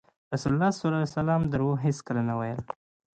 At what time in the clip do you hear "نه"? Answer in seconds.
2.29-2.33